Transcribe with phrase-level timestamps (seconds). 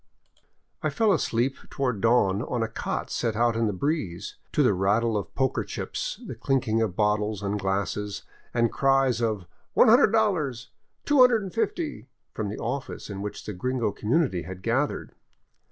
[0.81, 4.73] I fell asleep toward dawn on a cot set out in the breeze, to the
[4.73, 9.45] rattle of poker chips, the clinking of bottles and glasses, and cries of"
[9.75, 10.71] One hundred dollars!""
[11.05, 15.11] Two hundred and fifty!" from the" office" in which the gringo community had gathered.